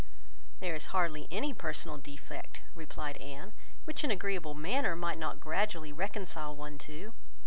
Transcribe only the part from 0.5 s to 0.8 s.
"There